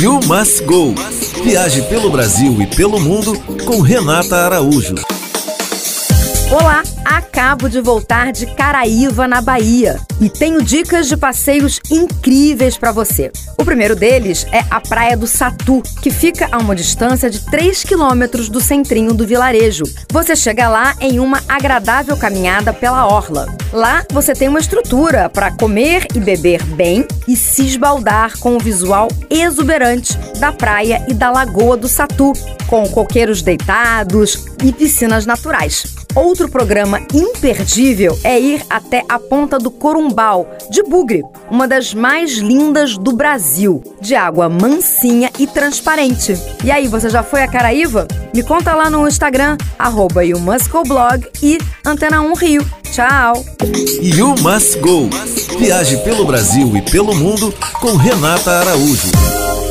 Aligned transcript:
You 0.00 0.20
Must 0.26 0.64
Go. 0.64 0.94
Viaje 1.44 1.82
pelo 1.82 2.08
Brasil 2.08 2.62
e 2.62 2.66
pelo 2.66 2.98
mundo 2.98 3.38
com 3.66 3.82
Renata 3.82 4.36
Araújo. 4.36 4.94
Olá, 6.52 6.82
acabo 7.06 7.66
de 7.66 7.80
voltar 7.80 8.30
de 8.30 8.44
Caraíva, 8.44 9.26
na 9.26 9.40
Bahia, 9.40 9.98
e 10.20 10.28
tenho 10.28 10.60
dicas 10.60 11.08
de 11.08 11.16
passeios 11.16 11.80
incríveis 11.90 12.76
para 12.76 12.92
você. 12.92 13.32
O 13.56 13.64
primeiro 13.64 13.96
deles 13.96 14.46
é 14.52 14.62
a 14.70 14.78
Praia 14.78 15.16
do 15.16 15.26
Satu, 15.26 15.82
que 16.02 16.10
fica 16.10 16.50
a 16.52 16.58
uma 16.58 16.76
distância 16.76 17.30
de 17.30 17.40
3 17.46 17.84
quilômetros 17.84 18.50
do 18.50 18.60
centrinho 18.60 19.14
do 19.14 19.26
vilarejo. 19.26 19.84
Você 20.10 20.36
chega 20.36 20.68
lá 20.68 20.94
em 21.00 21.20
uma 21.20 21.40
agradável 21.48 22.18
caminhada 22.18 22.70
pela 22.70 23.06
orla. 23.06 23.46
Lá 23.72 24.04
você 24.12 24.34
tem 24.34 24.48
uma 24.48 24.60
estrutura 24.60 25.30
para 25.30 25.52
comer 25.52 26.06
e 26.14 26.20
beber 26.20 26.62
bem 26.64 27.06
e 27.26 27.34
se 27.34 27.64
esbaldar 27.64 28.38
com 28.38 28.56
o 28.56 28.60
visual 28.60 29.08
exuberante 29.30 30.18
da 30.38 30.52
praia 30.52 31.02
e 31.08 31.14
da 31.14 31.30
Lagoa 31.30 31.78
do 31.78 31.88
Satu, 31.88 32.34
com 32.66 32.86
coqueiros 32.90 33.40
deitados 33.40 34.44
e 34.62 34.70
piscinas 34.70 35.24
naturais. 35.24 36.01
Outro 36.14 36.46
programa 36.48 37.00
imperdível 37.14 38.18
é 38.22 38.38
ir 38.38 38.62
até 38.68 39.02
a 39.08 39.18
Ponta 39.18 39.58
do 39.58 39.70
Corumbau, 39.70 40.46
de 40.70 40.82
Bugre, 40.82 41.22
uma 41.50 41.66
das 41.66 41.94
mais 41.94 42.32
lindas 42.32 42.98
do 42.98 43.12
Brasil, 43.12 43.82
de 44.00 44.14
água 44.14 44.48
mansinha 44.48 45.30
e 45.38 45.46
transparente. 45.46 46.38
E 46.62 46.70
aí, 46.70 46.86
você 46.86 47.08
já 47.08 47.22
foi 47.22 47.42
a 47.42 47.48
Caraíva? 47.48 48.06
Me 48.34 48.42
conta 48.42 48.74
lá 48.74 48.90
no 48.90 49.08
Instagram, 49.08 49.56
arroba 49.78 50.22
e 50.24 51.58
Antena 51.84 52.20
1 52.20 52.34
Rio. 52.34 52.66
Tchau! 52.92 53.44
You 54.02 54.34
Must 54.42 54.78
Go. 54.80 55.08
Viaje 55.58 55.96
pelo 55.98 56.26
Brasil 56.26 56.76
e 56.76 56.82
pelo 56.82 57.14
mundo 57.14 57.54
com 57.80 57.96
Renata 57.96 58.50
Araújo. 58.50 59.61